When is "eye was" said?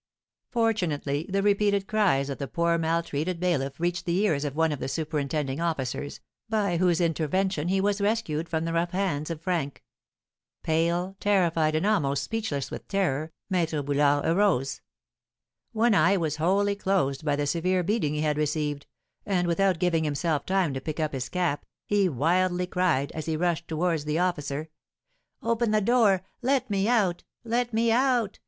15.93-16.37